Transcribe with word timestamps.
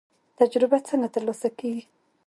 تجربه 0.39 0.77
څنګه 0.87 1.07
ترلاسه 1.15 1.49
کیږي؟ 1.59 1.83